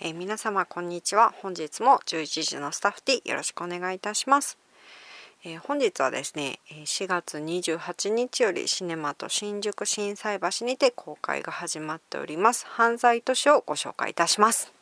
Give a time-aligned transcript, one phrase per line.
[0.00, 1.34] えー、皆様こんにちは。
[1.42, 4.56] 本日も11時のスタッフ T よろしくお願いいたします、
[5.44, 12.64] えー、本日はですね4月28日よりシネマと新宿心斎橋にて公開が始まっております。
[12.68, 14.72] 犯罪都市をご紹介いたします。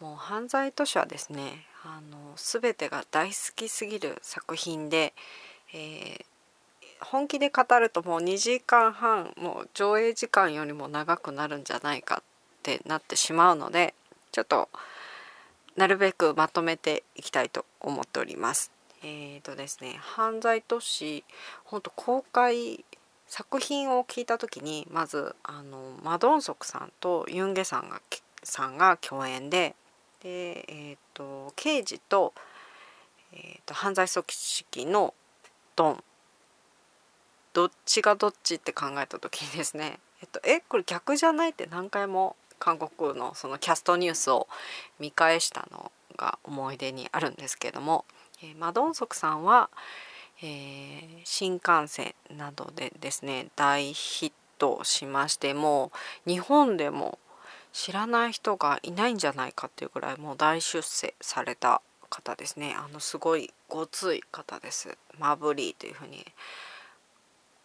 [0.00, 5.14] もう犯罪都市はですねあの全てが大好きすぎる作品で、
[5.72, 6.24] えー、
[7.04, 12.22] 本気で語るともう2時間半もう上映時間よりも長くなるんじゃないかっ
[12.64, 13.94] てなってしまうので
[14.34, 14.68] ちょっと
[15.76, 18.72] なるべくまとめていきたいと思っております。
[19.04, 21.22] えーとですね、犯罪都市
[21.62, 22.84] 本当公開
[23.28, 28.00] 作品を聞いた時にまずあのマドンソクさんとユンゲさんが
[28.42, 29.76] さんが共演で
[30.20, 32.32] で、えーと、刑事と,、
[33.32, 35.14] えーと、犯罪組織の
[35.76, 36.04] ドン
[37.52, 41.50] どっちがどっちって考えた時にですねえっとえこれ逆じゃない？
[41.50, 44.48] って何回も韓国のそのキャストニュースを
[44.98, 48.04] 見返したのが思い出にあるんですけども、
[48.42, 49.70] えー、マドンソクさんは、
[50.42, 55.92] えー、新幹線などでですね大ヒットしましても
[56.26, 57.18] う日本でも
[57.72, 62.74] 知らない人がいないんじゃないかっていうぐらいもう大出世された方ですね。
[62.78, 64.96] あのすごいごつい方です。
[65.18, 66.24] マブリーというふうに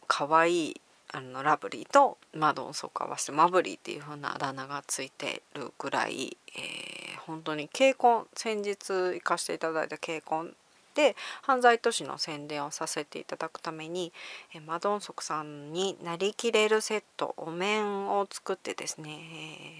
[0.08, 10.53] 可愛いあのラブリーとマドンソク合わせてマブリーっていう風なあだ名がついてるぐらい、えー、本当にケイコン先日行かせていただいたケイコン
[10.95, 14.11] で犯罪都市の宣伝をさせていただくために、
[14.53, 19.19] えマドンソクさんになりきれるセットお面を作ってですね、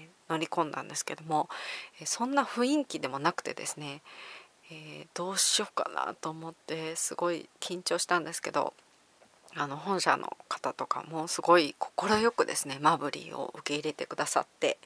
[0.02, 1.48] えー、乗り込んだんですけども、
[2.00, 4.02] えそんな雰囲気でもなくてですね、
[4.70, 8.72] え、どうしようかなと思ってすごい緊張したんですけど
[9.56, 14.78] あの本社の方とかもすごい快くですねマブリーを受け入れてくださって、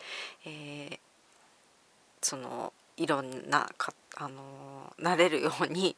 [0.47, 0.99] えー、
[2.23, 5.97] そのいろんなかあのなれるように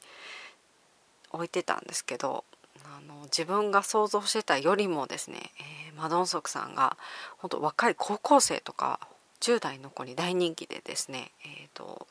[1.30, 2.44] 置いてたんですけど
[2.84, 6.96] あの自分が想像してたよりもですね、えー、マドンソクさんが
[7.38, 9.00] 本当若い高校生とか
[9.40, 12.06] 10代の子に大人気でですね、えーと、と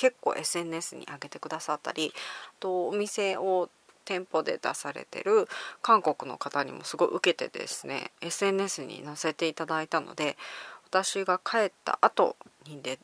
[0.00, 2.14] 結構 SNS に上げてくださったり
[2.58, 3.68] とお店を
[4.10, 5.46] 店舗で出されてる
[5.82, 10.36] 韓国の方にもすごい受けてですね SNS に載せていただいたので
[10.84, 12.34] 私が帰った後
[12.66, 12.98] にで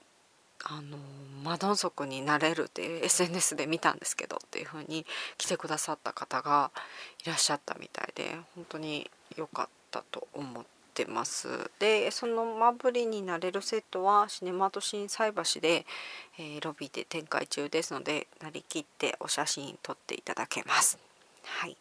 [0.64, 0.98] あの
[1.44, 5.06] マドンソクになれるっていう SNS で見たんですけどっていう風に
[5.38, 6.72] 来てくださった方が
[7.24, 8.24] いらっしゃったみたいで
[8.56, 11.70] 本当に良かったと思ってます。
[11.78, 15.84] でそのマブリになれるセットはシネマと心斎橋で、
[16.38, 20.98] えー、ロビーで展開中ですのでなりきってお写真撮っていただけます。
[21.44, 21.76] はい。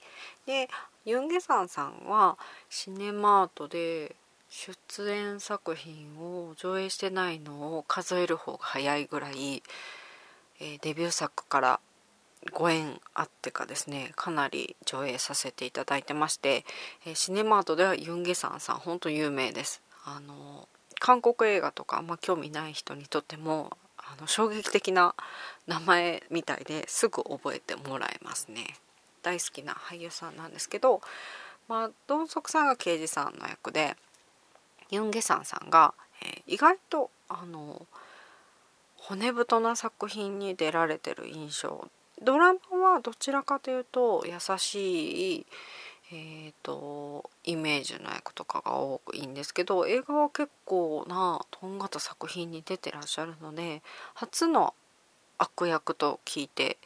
[0.45, 0.69] で
[1.05, 2.37] ユンゲサンさんは
[2.69, 4.15] シネマートで
[4.49, 9.63] 出演作品を上映してないのを数える方が早いぐらい、
[10.59, 11.79] えー、デビュー作から
[12.53, 16.63] ご縁あってかですねかなり上映させていただいてまして、
[17.05, 19.81] えー、シネマートではユン・ゲサンさん本当有名です。
[20.05, 20.67] あの
[20.99, 25.15] 韓国映画とかあんま興味ない人にとってもあの衝撃的な
[25.67, 28.75] 名前みたいですぐ覚えてもらえますね。
[29.23, 31.01] 大好きな俳優さんなんですけど、
[31.67, 33.95] まあ、ドンソクさんが刑事さんの役で
[34.91, 37.87] ユン・ゲサンさんが、えー、意外とあの
[38.97, 41.89] 骨太な作品に出られてる印象
[42.21, 42.59] ドラマ
[42.93, 45.45] はどちらかというと優しい、
[46.11, 53.81] えーと、イメージの役とかが多いんですけど映画は結構なとんがった作品に出てらっしゃるので
[54.13, 54.73] 初の
[55.37, 56.77] 悪役と聞いて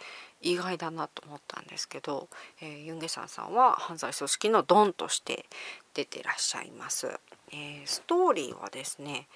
[0.42, 2.30] 意外だなと思ったんですけど、
[2.62, 5.46] えー、ユンゲサンさんは犯罪組織のドンとして
[5.94, 7.08] 出てらっしゃいます。
[7.52, 9.28] えー、ストーリーはですね、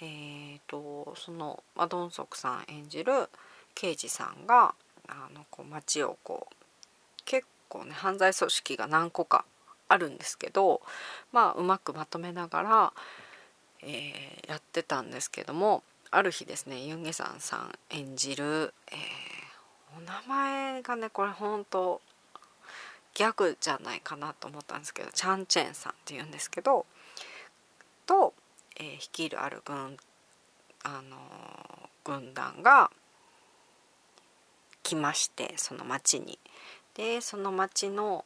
[0.00, 3.28] えーと、そのマドンソクさん演じる
[3.74, 4.74] 刑事さんが
[5.08, 6.54] あのこう街をこう
[7.24, 9.44] 結構ね犯罪組織が何個か
[9.88, 10.80] あるんですけど
[11.32, 12.92] まあうまくまとめながら、
[13.82, 22.00] えー、やってたんですけどもある日ですねユンゲサンさん演じる、えー、お名前がねこれ本当
[23.14, 26.86] ギャグじゃないかなと思ったんですけどチャン・チェンさんっていうんですけど
[28.06, 28.32] と、
[28.78, 29.96] えー、率いるある軍
[30.84, 31.16] あの
[32.04, 32.90] 軍団が
[34.82, 36.38] 来ましてその町に。
[36.94, 38.24] でその町の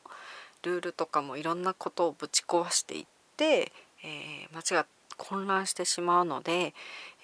[0.63, 3.07] ルールとかもいろんなことをぶち壊していっ
[3.37, 3.73] て、
[4.03, 4.87] えー、町が
[5.17, 6.75] 混乱してしまうので、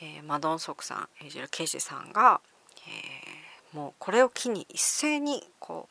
[0.00, 2.40] えー、マドンソクさん演じる刑事さんが、
[2.87, 5.88] えー、もうこれを機に一斉にこ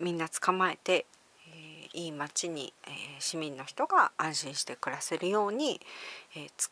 [0.00, 1.06] うみんな捕まえて
[1.96, 5.80] いい町に、えー、市民の人が安心して暮らせるように、
[6.36, 6.70] えー、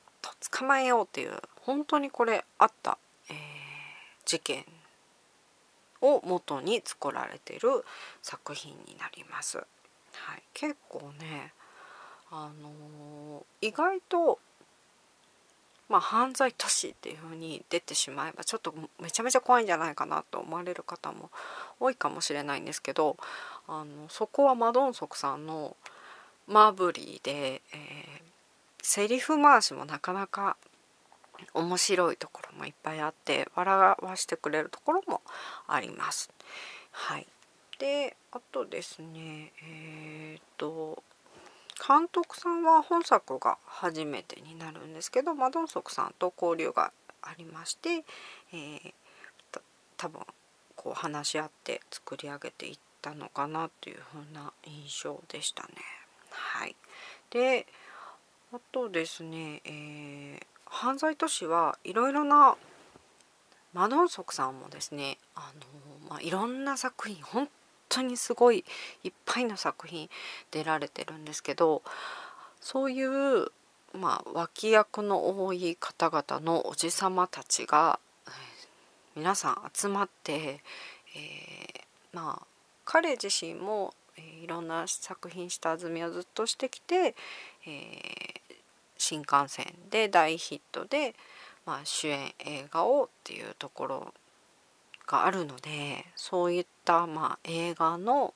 [0.51, 1.33] 捕まえようという
[1.63, 2.99] 本当にこれあった、
[3.31, 3.37] えー、
[4.27, 4.65] 事件
[6.05, 7.85] を元に作られてる
[8.23, 9.59] 作品になります。
[9.59, 9.65] は
[10.37, 11.53] い、結構ね、
[12.31, 14.39] あのー、意外と
[15.89, 21.31] まあ、犯罪都市っていう風に出てしまえばちょっとめちゃめちゃ怖いんじゃないかなと思われる方も
[21.79, 23.17] 多いかもしれないんですけど
[23.69, 25.77] あのそこはマドンソクさんの
[26.47, 28.23] マーブリーで、えー、
[28.83, 30.57] セリフ回しもなかなか
[31.53, 35.21] 面白いところもいっぱいあって笑わしてくれるところも
[35.67, 36.31] あります。
[36.93, 37.27] はい、
[37.79, 41.03] であとですねえー、っと
[41.87, 46.93] 監督さんは本作が初めてになるんですけどマドンソクさんと交流が
[47.23, 48.05] ありまして、
[48.53, 48.93] えー、
[49.97, 50.21] 多分
[50.77, 55.71] こう話し合って作り上げていったのかなというふうな印象でしたね。
[56.31, 56.77] はい、
[57.31, 57.67] で
[58.53, 62.57] あとですね、えー、犯罪都市はいろいろな
[63.73, 65.53] マドンソクさんもですねあ
[66.01, 67.49] の、まあ、いろんな作品本
[67.89, 68.65] 当にすごい
[69.03, 70.09] いっぱいの作品
[70.51, 71.83] 出られてるんですけど
[72.61, 73.49] そういう
[73.93, 77.99] まあ脇役の多い方々のおじさまたちが
[79.17, 82.47] 皆さん集まって、えー、まあ
[82.85, 87.15] 彼自身も、えー、いろんな作品下積みをずっとしてきて、
[87.67, 88.41] えー、
[89.05, 91.15] 新幹線で大ヒットで、
[91.67, 94.15] まあ、主演映画をっていうところ
[95.07, 98.35] があるのでそういった、まあ、映画の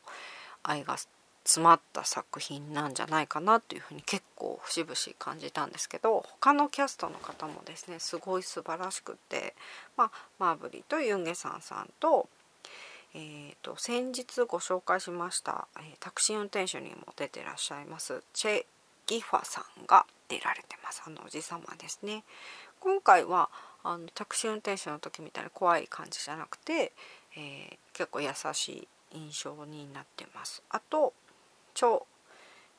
[0.62, 0.96] 愛が
[1.44, 9.54] 詰まった作品なんじゃないかなというふうに結構節々感じたんですけど他のキャストの方もですねすごい素晴らしくて、
[9.96, 12.28] まあ、マーブリーとユンゲサンさんと,、
[13.14, 18.66] えーと、先日ご紹介しました、え、タクシー運転手にも出てらっしゃいますチェ・
[19.06, 21.02] ギファさんが出られてます。
[21.06, 22.24] あのおじ様ですね。
[22.80, 23.50] 今回は
[23.82, 26.92] あのタクシー運転手の時みたいな怖い感じじゃなくて、
[27.36, 30.62] えー、結構優しい印象になってます。
[30.70, 31.12] あと
[31.74, 32.02] チョ・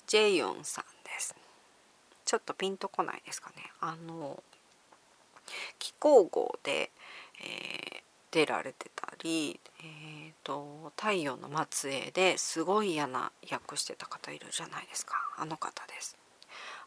[0.07, 1.35] ジェヨンさんです。
[2.25, 3.71] ちょっとピンとこないですかね。
[3.81, 4.43] あの
[5.79, 6.91] 気候号で、
[7.41, 15.15] えー、出られてたり、えーと、太陽の末裔ですごい嫌な役してた方いるじゃないですか。
[15.37, 16.17] あの方です。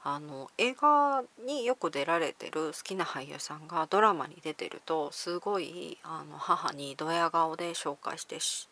[0.05, 8.67] あの映画によく出られてる好きな俳優さんがドラマに出てるとすごいあの母にドヤ顔で紹介してし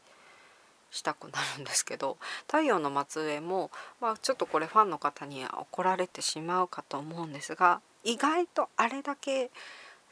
[1.02, 2.18] たくなるんですけど
[2.48, 9.52] 「太陽の末裔も」まあ、ちょっとこれファンの方には怒られてしまうかと思うんですが意外とあれだけ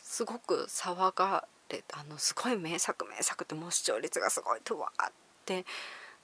[0.01, 5.13] すごく騒がれあのすごい名作名作ってもう視聴率がすごいとわーっ
[5.45, 5.67] て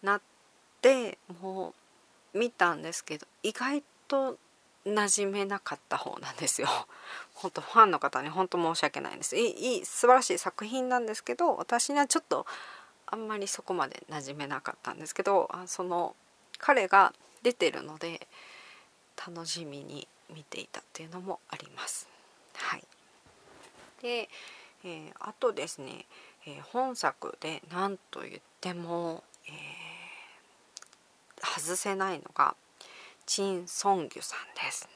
[0.03, 0.21] なっ
[0.81, 1.75] ても
[2.33, 4.39] う見たんですけど意外と
[4.85, 6.69] 馴染めなかった方なんですよ。
[7.35, 9.37] 本当ファンの方に本当申し訳ないです。
[9.37, 12.47] いい素晴らしい作品なんですけど私にはちょっと
[13.07, 16.17] あんまりそこまで馴染めなかったんですけどその
[16.59, 18.27] 彼が出てるので
[19.17, 22.09] 楽しみに見ていたっていうのもあります。
[22.55, 22.85] はい、
[24.03, 24.29] で、
[24.85, 26.07] えー、あとですね、
[26.47, 32.57] えー、本作で何と言っても、えー、外せないのが
[33.27, 34.89] チン・ソンギュさんです。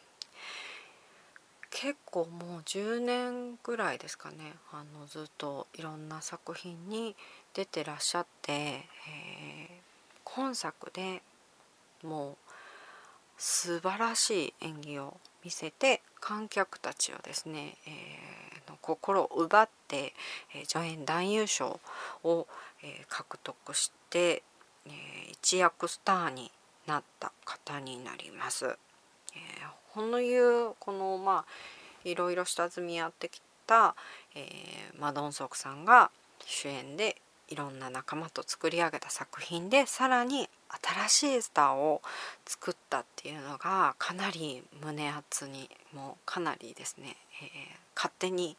[1.71, 4.55] 結構もう10年ぐらいですかね。
[4.73, 7.15] あのずっといろんな作品に
[7.55, 8.87] 出てらっしゃって、えー、
[10.25, 11.23] 今作で
[12.03, 12.37] もう
[13.37, 20.15] 素晴らしい演技を見せて観客たちをですね、えー、の心を奪って、
[20.55, 21.81] えー、助演男優賞
[22.25, 22.47] を、
[22.83, 24.43] えー、獲得して、
[24.87, 26.51] えー、一躍スターに
[26.89, 28.67] なった方になります。
[28.67, 28.77] えー、
[29.91, 33.95] ほんのいうこのまあいろいろ下積みやってきた、
[34.35, 36.11] えー、マドンソクさんが
[36.45, 37.17] 主演で
[37.49, 40.49] いろんな仲間と作り上げた作品でさらに
[41.09, 42.03] 新しいスターを
[42.47, 47.49] 作ったっていうのがかなり胸熱にもうかなりですね、えー、
[47.97, 48.57] 勝手に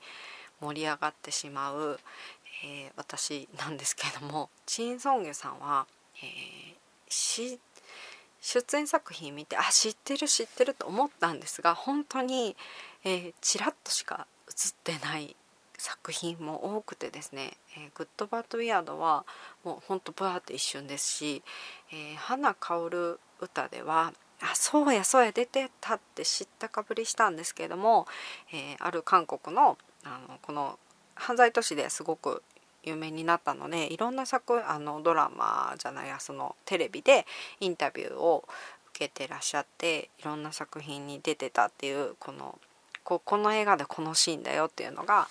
[0.59, 1.99] 盛り上がってしまう、
[2.65, 5.85] えー、私なんですけどもチン・ソンゲさんは、
[6.17, 7.63] えー、
[8.41, 12.55] 出演作品見てあ知ってる知ってると思ったんですが本当に、
[13.03, 15.35] えー、ちらっとしか映ってない
[15.77, 19.25] 作品も多くてですね「えー、グッド・バッド・ウィアード」は
[19.63, 21.43] もうほんとブワーって一瞬ですし
[21.91, 28.07] 「えー、花香る歌」ではあそうやそうや出てたって知ったかぶりしたんですけれども、
[28.51, 30.79] えー、ある韓国のあのこの
[31.15, 32.43] 犯罪都市ですごく
[32.83, 37.25] 有名になったのでいろんな作あのドラマじゃないやそのテレビで
[37.59, 38.43] インタビューを
[38.91, 42.57] 受けてらっしゃっていろんな作品に出てたっていうこの
[43.03, 45.27] ここの映画でこのシーンだよっていうのが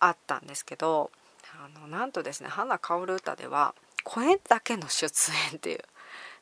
[0.00, 1.10] あったんですけど
[1.54, 3.74] あのなんとですね花薫歌では
[4.04, 5.06] 声だけの出
[5.52, 5.80] 演っていう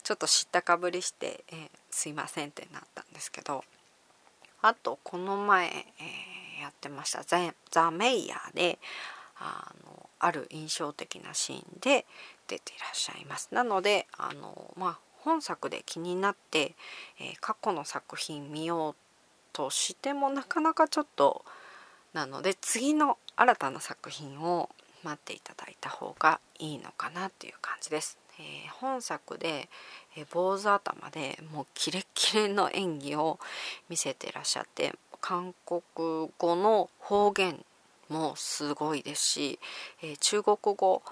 [0.02, 3.62] ちょっと知ったかぶりして、えーすいませんってなったんですけど
[4.62, 7.38] あとこの前、えーやってましたザ
[7.70, 8.78] 「ザ・メイヤーで
[9.44, 12.06] あのある印象的なシーンで
[12.48, 13.48] 出ていらっしゃいます。
[13.52, 16.74] なのであの、まあ、本作で気になって、
[17.20, 18.94] えー過去の作品見よう
[19.52, 21.44] としてもなかなかちょっと
[22.14, 24.70] なので次の新たな作品を
[25.02, 28.18] 待っていただいた方がいいのかなっていう感じです。
[28.38, 29.68] えー本作で、
[30.16, 33.38] えー坊主頭でもうキレッキレの演技を
[33.90, 35.82] 見せてらっしゃって韓国
[36.38, 37.64] 語の方言
[38.14, 39.58] もすごいですし、
[40.02, 41.02] えー中国語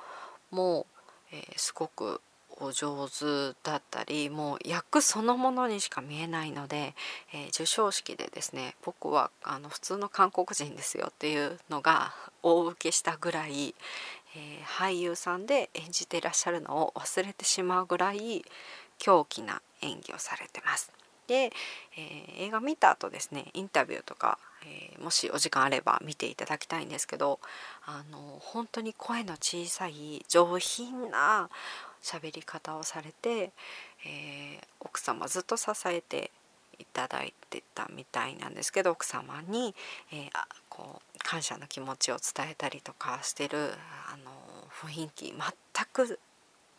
[0.52, 0.86] も、
[1.32, 2.20] えーすごく
[2.60, 6.94] お上手だったりもう役そのものにしか見えないので、
[7.32, 13.74] えー授賞式でですね僕はあの普通の韓国人ですよっていうのが 大受けしたぐらい、
[14.36, 18.44] えー俳優さんで演じていらっしゃるのを忘れてしまうぐらい
[18.98, 21.01] 狂気な演技をされてます。
[21.26, 21.52] で、
[21.96, 27.40] えー映画見た後ですねインタビューとか、えーもしお時間あれば見ていただきたいんですけど
[27.86, 31.50] あの本当に声の小さい上品な
[32.02, 33.52] 喋り方をされて、
[34.06, 36.30] えー奥様ずっと支えて
[36.78, 39.74] いただいてたみたいなんですけど奥様に、
[40.12, 40.30] えー
[40.68, 43.72] こう感謝の気持ちを伝えたりとかしてる
[44.12, 44.30] あの
[44.70, 45.36] 雰囲気全
[45.92, 46.18] く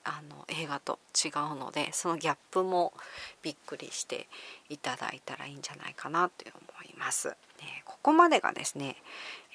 [0.05, 2.93] あの映画と違うのでそのギャップも
[3.41, 4.27] びっくりして
[4.69, 7.35] いただいたらいいんじゃないかなと思います。
[7.61, 8.97] えここまでがですね、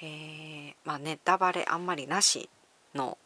[0.01, 2.49] えーまあ、ネタバレあんまりなし
[2.95, 3.17] の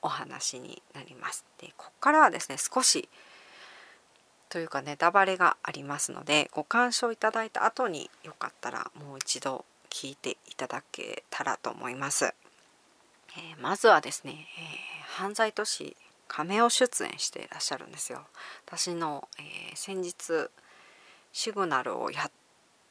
[0.00, 1.44] お話になります。
[1.58, 3.08] でここからはですね少し
[4.48, 12.24] というかネタバレがありますのでご鑑賞いただいた後によかったらもう一度聞いていただけたらと思います。
[12.26, 15.94] えーまずはですね、えー犯罪都市
[16.28, 18.26] カメオ出演していらっしゃるんですよ。
[18.66, 20.50] 私の、えー先日
[21.32, 22.30] シグナルをやっ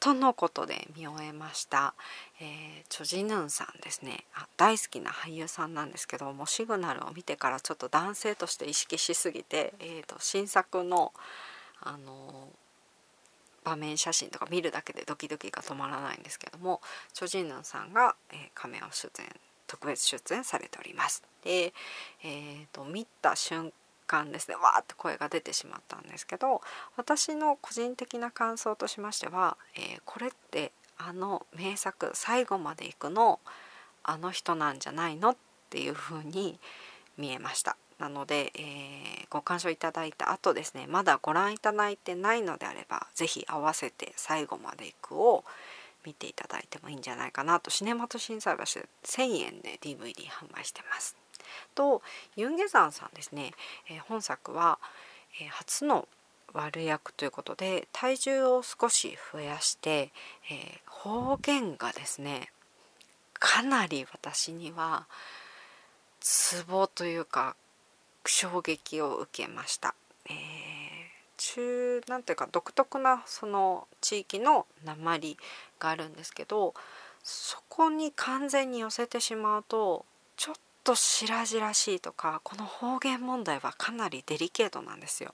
[0.02, 1.94] とのことで見終えました、
[2.40, 11.14] えーチョジヌンさんですねあ大好きな俳優さんなんですけどもシグナルを見てからちょっと男性として意識しすぎて、えー、と新作の
[11.84, 12.50] あの
[13.64, 16.82] 場面写真とか見るだけでドキドキが止まらないんですけども
[17.14, 19.28] チョジヌンさんが、えー、カメオ出演
[19.72, 21.24] 特別出演されております。
[21.46, 21.74] で、
[22.24, 23.72] えー、と見た瞬
[24.06, 26.60] 間ですねわーって声が出てしまったんですけど
[26.98, 33.40] 私の個人的な感想としましては、えーこれってあの名作最後まで行くの
[34.04, 35.38] あの人なんじゃないのっ
[35.70, 36.60] ていう風に
[37.18, 37.78] 見えました。
[37.98, 45.46] なので、えーご鑑賞いただいた後ですねまだご覧いただいてないのであれば是非合わせて最後まで行くを
[46.06, 51.16] 見ていただいてもいいんじゃないかなとシネマと心斎橋で1000円で DVD 販売してます。
[51.76, 52.02] と
[52.36, 53.52] ユン・ゲザンさんですね、
[53.90, 54.80] えー本作は、
[55.42, 56.08] えー初の
[56.54, 60.12] 悪役ということで体重を少し増やして、
[60.50, 62.52] えー方言がですね
[63.34, 65.08] かなり私には
[66.20, 67.56] ツボというか
[68.26, 69.96] 衝撃を受けました。
[70.30, 70.62] えー
[71.42, 75.38] 中なんていうか独特なその地域の鉛
[75.82, 76.74] があるんですけど
[77.24, 80.06] そこに完全に寄せてしまうと
[80.38, 85.34] ちょっと白々しいとかこの方言問題はかなりデリケートなんですよ。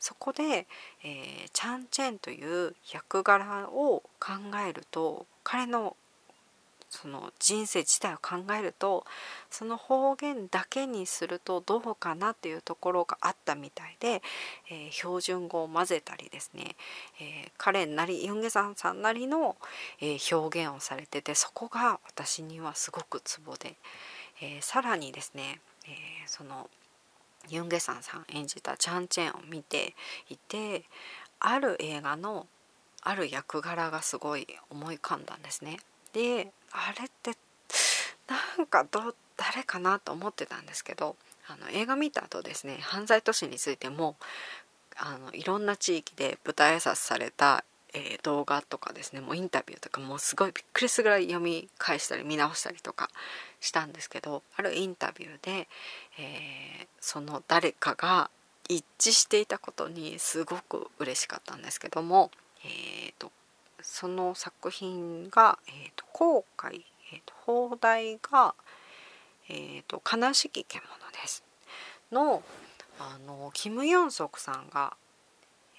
[0.00, 0.66] そこで、
[1.04, 4.32] えーチャン・チェンという役柄を考
[4.66, 5.96] えると彼の
[6.92, 9.04] その人生自体を考えると
[9.50, 14.22] その方言だけにするとどうかなっていうところがあったみたいで、
[14.70, 16.76] えー標準語を混ぜたりですね、
[17.18, 19.56] えー彼なりユンゲさんさんなりの、
[20.00, 23.74] えー表現をされててそこが私にはすごくツボで、
[24.42, 25.92] えーさらにですね、えー
[26.26, 26.68] その
[27.48, 29.94] ユンゲサンさん演じたチャン・チェンを見て
[30.28, 30.84] いて
[31.40, 32.46] ある映画の
[33.00, 35.78] ある役柄がすごい思い浮かんだんですね。
[36.12, 37.32] であれって
[38.56, 41.16] なんかど誰かなと思ってたんですけど
[41.48, 44.16] あの映画見た後ですね犯罪都市についても
[44.96, 47.64] あのいろんな地域で舞台挨拶された、
[47.94, 53.10] えー動画とかですねもうインタビューとかもうすごいびっくりするぐらい読み返したり見直したりとか
[53.60, 55.68] したんですけどあるインタビューで、
[56.18, 58.30] えーその誰かが
[58.68, 62.30] 一致していたことにすごく嬉しかったんですけども、
[62.64, 63.32] えー、と
[63.82, 68.54] その作品が「えー、と後悔」えーと放題が
[69.48, 71.44] 「えー、と悲しき獣」です。
[72.10, 72.42] の
[72.98, 74.96] あのキム・ヨンソクさんが、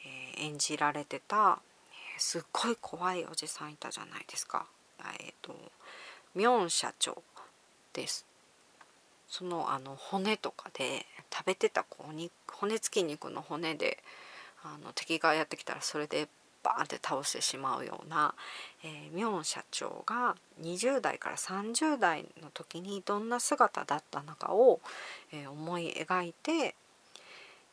[0.06, 4.68] えー演じられてた、えーすっごい怖いおじさんいたじゃないですか。
[5.20, 5.56] えっ、と
[6.36, 7.22] ミョン社長
[7.94, 8.26] です。
[9.28, 14.04] そのあの骨とかで食べてたこう骨付き肉の骨で
[14.64, 16.28] あの敵がやってきたらそれで
[16.64, 18.34] バーンって倒してしまうような、
[18.84, 24.80] えー、ミョン社長が20代から30代の時にどんな姿だったのかを、
[25.32, 26.76] えー、思い描いて、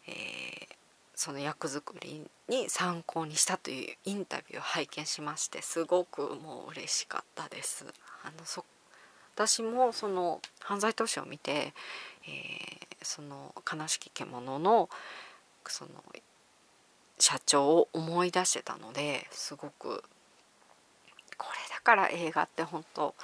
[0.06, 0.66] えー、
[1.14, 7.86] その役作りに参考にしたというインタビューを拝見しましてすごくもう嬉しかったです。
[8.24, 8.64] あのそ
[9.34, 14.90] 私もその犯罪都市を見て、えー、その悲しき獣の
[15.66, 15.90] その
[17.20, 20.02] 社長を思い出してたのですごく
[21.36, 23.14] これだから映画って本当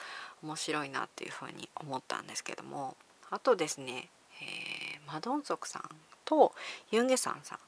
[0.43, 2.97] 面白いなっていうふうに思ったんですけども
[3.31, 4.09] あとですね、
[4.41, 5.83] えー、マドンソクさん
[6.25, 6.53] と
[6.91, 7.59] ユンゲサンさ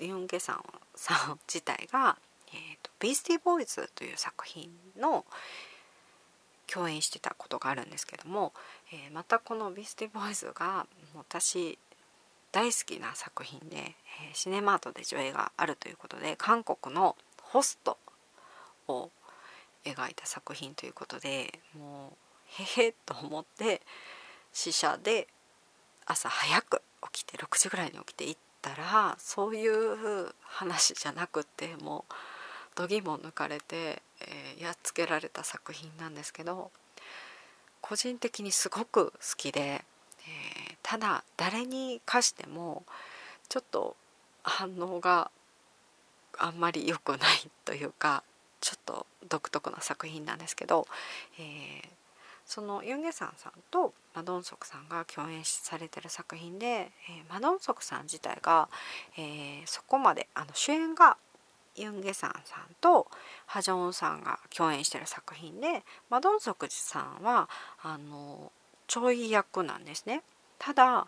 [0.00, 0.64] んユンゲサン
[0.94, 2.16] さん自体が、
[2.48, 5.24] えーと「ビースティーボーイズ」という作品の、
[6.66, 8.52] 共演してたことがあるんですけども、
[8.92, 11.78] えー、またこの「ビースティーボーイズ」が私
[12.52, 13.94] 大好きな作品で、え、
[14.32, 17.98] シネマートで上映があるということで韓国のホスト
[18.88, 19.10] を
[19.84, 23.82] 描いた作品ということでもうへへと思って
[24.52, 25.28] 試写で
[26.06, 32.12] 朝早く起きて6時ぐらいに起きて行ったらそういう話じゃなくてもう
[32.74, 36.70] 度肝抜かれて、えー、やっつけられた作品なんですけど
[37.80, 39.84] 個人的にすごく好きで、
[40.88, 42.84] ただ誰に貸しても
[43.48, 43.96] ちょっと
[44.44, 45.32] 反応が
[46.38, 47.18] あんまり良くない
[47.64, 48.22] というか
[48.60, 50.86] ちょっと独特な作品なんですけど、
[51.40, 51.88] えー、
[52.46, 58.68] そのユン・ゲサンさんとマドンソクさんが共演されてる作品で、えー、マドンソクさん自体が、
[59.18, 61.16] えー、そこまであの主演が
[61.74, 63.08] ユン・ゲサンさんと
[63.46, 67.48] ハジョンさんが共演してる作品でマドンソクさんは
[67.82, 68.52] あの
[68.86, 70.22] ちょい役なんですね。
[70.58, 71.06] ただ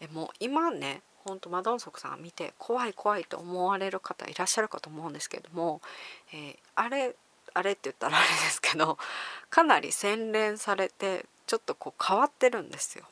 [0.00, 5.80] えもう今ねほんとマドンソクさん見て怖い怖いと思われる方いらっしゃるかと思うんですけども、
[6.32, 7.14] えー、あれ
[7.54, 8.98] あれって言ったらあれですけど
[9.48, 13.04] かなり洗練されてちょっとこう変わってるんですよ。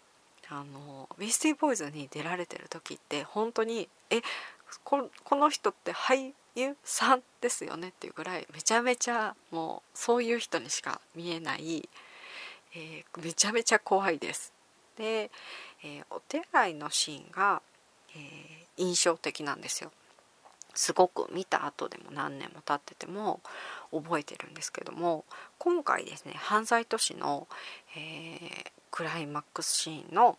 [0.48, 4.20] あのウィスティーボーイズに出られてる時って本当にえ
[4.84, 7.88] この人って俳優さんですよね？
[7.88, 11.88] っていうぐらいめちゃめちゃもうそういう人にしか見えない、
[12.74, 14.52] えー、めちゃめちゃ怖いです。
[14.96, 15.30] で、
[15.84, 17.62] えー、お手洗いのシーンが、
[18.14, 19.90] えー、印象的なんですよ。
[20.74, 23.40] すごく見た後でも何年も経ってても
[23.92, 25.24] 覚えてるんですけども
[25.58, 27.46] 今回ですね犯罪都市の、
[27.96, 30.38] えー、クライマックスシーンの、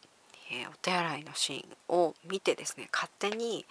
[0.51, 3.65] えー、お手洗いのシーンを見てですね勝手に、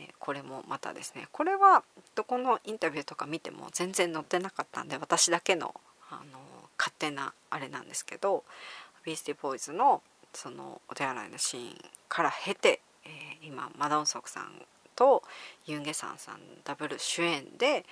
[0.00, 1.82] えー、これもまたですねこれは
[2.14, 5.74] どこのインタビューとか見ても全然載ってなかったんで私だけの
[6.10, 6.38] あの
[6.78, 8.44] 勝手なあれなんですけど
[9.08, 10.02] ビースティボーイズの
[10.34, 11.74] そのお手洗いのシーン
[12.10, 14.52] から経て、えー、今マドンソクさん
[14.94, 15.22] と
[15.64, 17.86] ユン・ゲサンさんダブル主演で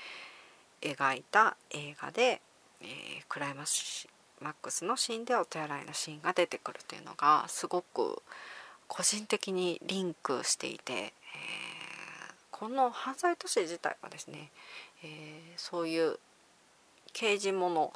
[0.82, 2.42] 描いた映画で、
[2.82, 2.88] えー、
[3.30, 8.22] クライマックスのシーンでお手洗いのシーンが出てくるというのがすごく
[8.86, 11.12] 個人的にリンクしていて、えー、
[12.50, 14.50] この犯罪都市自体はですね、
[15.02, 15.08] えー、
[15.56, 16.18] そういう
[17.14, 17.92] 刑事もの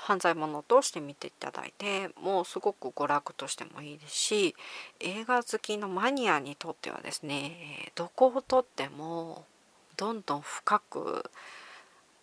[0.00, 4.54] 犯罪ものとして見ていただいてもうすごく娯楽としてもいいですし
[5.00, 9.44] 映画好きのマニアにとってはですねどこをとっても
[9.96, 11.30] どんどん深く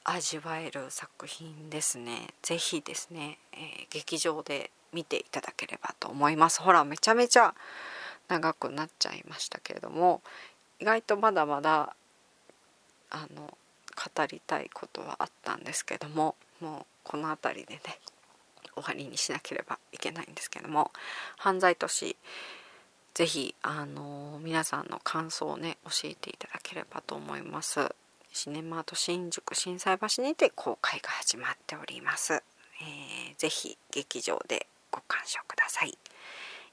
[0.04, 2.30] 味わえる作品ですね。
[2.42, 7.54] ぜひですね、えー、劇場で見ていただければと思いますほらめちゃめちゃ
[8.28, 10.22] 長くなっちゃいましたけれども
[10.80, 11.96] 意外とまだまだ
[13.10, 17.82] あの語りたいことはあったんですけどももうこの辺りでね
[18.76, 20.91] 終わりにしなければいけないんですけども
[21.38, 22.15] 犯罪都市
[23.13, 27.93] 是非あの皆さんの感想をね教えていただければと思います。
[28.34, 32.41] シネマート新宿心斎橋にて公開が始まっております。
[32.82, 35.97] えー、ぜひ劇場でご鑑賞ください、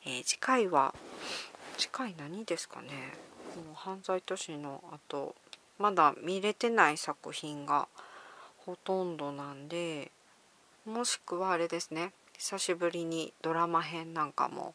[0.07, 0.95] えー、次回は
[1.77, 2.89] 次回何ですかね
[3.57, 5.35] もう犯罪都市のあと
[5.79, 7.89] まだ見れてない作品が
[8.69, 10.11] ほとんどなんで
[10.85, 14.75] もしくはあれですね久しぶりにドラマ編なんかも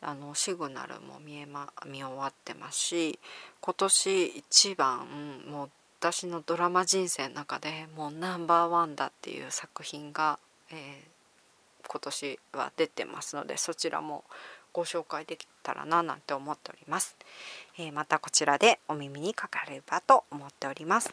[0.00, 3.18] あのシグナルも見え、ま、見終わってますし
[3.60, 5.08] 今年一番
[5.50, 10.38] もう私のドラマ人生の中でもうナンバーワンだっていう作品が、
[10.70, 14.22] えー、今年は出てますのでそちらも
[14.72, 17.16] ご紹介できたらななんて思っております、
[17.76, 21.10] えー、またこちらでお耳にかかればと思っております。